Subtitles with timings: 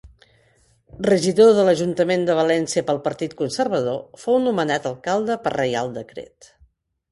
[1.07, 6.53] Regidor de l'ajuntament de València pel Partit Conservador, fou nomenat alcalde per Reial Decret.